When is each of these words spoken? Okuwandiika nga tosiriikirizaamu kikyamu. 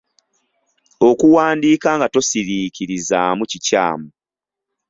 Okuwandiika 1.09 1.89
nga 1.97 2.07
tosiriikirizaamu 2.13 3.43
kikyamu. 3.51 4.07